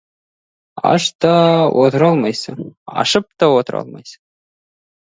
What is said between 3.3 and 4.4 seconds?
та отыра алмайсың.